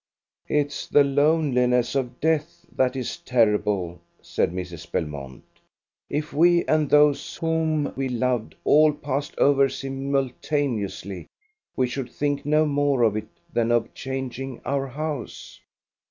[0.47, 4.91] "It's the loneliness of death that is terrible," said Mrs.
[4.91, 5.43] Belmont.
[6.09, 11.27] "If we and those whom we loved all passed over simultaneously,
[11.75, 15.59] we should think no more of it than of changing our house."